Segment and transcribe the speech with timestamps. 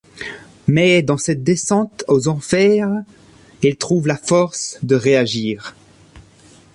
[0.65, 2.89] Mais dans cette descente aux enfers,
[3.61, 5.75] il trouve la force de réagir...